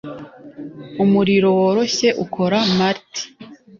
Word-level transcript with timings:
umuriro 1.03 1.47
woroshye 1.59 2.09
ukora 2.23 2.57
malt. 2.77 3.11